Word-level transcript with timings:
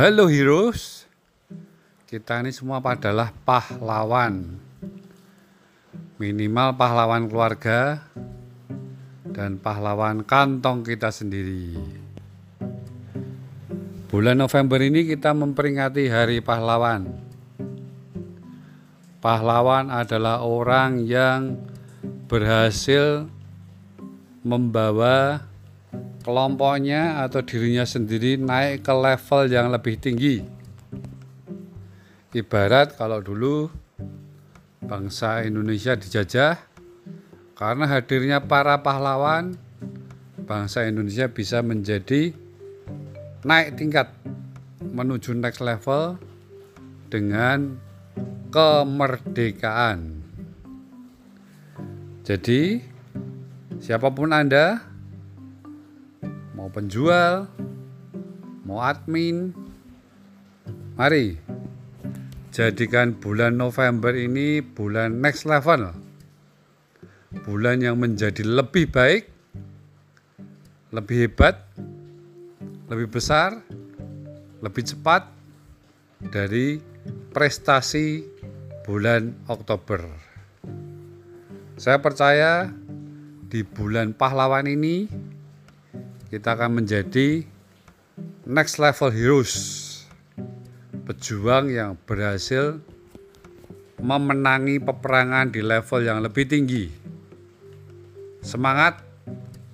Halo 0.00 0.32
heroes, 0.32 1.04
kita 2.08 2.40
ini 2.40 2.48
semua 2.56 2.80
adalah 2.80 3.36
pahlawan. 3.44 4.56
Minimal 6.16 6.72
pahlawan 6.72 7.28
keluarga 7.28 8.08
dan 9.28 9.60
pahlawan 9.60 10.24
kantong 10.24 10.88
kita 10.88 11.12
sendiri. 11.12 11.76
Bulan 14.08 14.40
November 14.40 14.80
ini 14.80 15.04
kita 15.04 15.36
memperingati 15.36 16.08
Hari 16.08 16.40
Pahlawan. 16.40 17.20
Pahlawan 19.20 19.92
adalah 19.92 20.40
orang 20.40 21.04
yang 21.04 21.60
berhasil 22.24 23.28
membawa 24.40 25.44
kelompoknya 26.20 27.24
atau 27.24 27.40
dirinya 27.40 27.84
sendiri 27.88 28.36
naik 28.36 28.84
ke 28.84 28.92
level 28.92 29.42
yang 29.48 29.72
lebih 29.72 29.96
tinggi. 29.96 30.44
Ibarat 32.30 32.94
kalau 32.94 33.18
dulu 33.24 33.66
bangsa 34.84 35.42
Indonesia 35.42 35.98
dijajah, 35.98 36.60
karena 37.58 37.84
hadirnya 37.90 38.38
para 38.44 38.80
pahlawan, 38.80 39.58
bangsa 40.46 40.86
Indonesia 40.86 41.26
bisa 41.28 41.60
menjadi 41.60 42.32
naik 43.44 43.76
tingkat 43.80 44.12
menuju 44.80 45.36
next 45.36 45.60
level 45.64 46.16
dengan 47.10 47.76
kemerdekaan. 48.54 50.22
Jadi, 52.22 52.78
siapa 53.82 54.12
pun 54.14 54.30
Anda, 54.30 54.78
mau 56.70 56.78
penjual, 56.86 57.50
mau 58.62 58.78
admin, 58.78 59.50
mari 60.94 61.34
jadikan 62.54 63.10
bulan 63.10 63.58
November 63.58 64.14
ini 64.14 64.62
bulan 64.62 65.18
next 65.18 65.50
level. 65.50 65.90
Bulan 67.42 67.82
yang 67.82 67.98
menjadi 67.98 68.46
lebih 68.46 68.86
baik, 68.86 69.26
lebih 70.94 71.26
hebat, 71.26 71.58
lebih 72.86 73.18
besar, 73.18 73.66
lebih 74.62 74.86
cepat 74.86 75.26
dari 76.22 76.78
prestasi 77.34 78.22
bulan 78.86 79.34
Oktober. 79.50 80.06
Saya 81.74 81.98
percaya 81.98 82.70
di 83.50 83.66
bulan 83.66 84.14
pahlawan 84.14 84.70
ini 84.70 85.29
kita 86.30 86.54
akan 86.54 86.78
menjadi 86.78 87.42
next 88.46 88.78
level 88.78 89.10
heroes 89.10 89.54
pejuang 91.02 91.74
yang 91.74 91.98
berhasil 92.06 92.78
memenangi 93.98 94.78
peperangan 94.78 95.50
di 95.50 95.58
level 95.58 96.00
yang 96.06 96.22
lebih 96.22 96.46
tinggi. 96.46 96.86
Semangat 98.46 99.02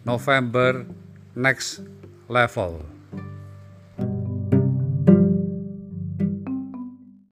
November 0.03 0.89
next 1.37 1.85
level. 2.33 2.96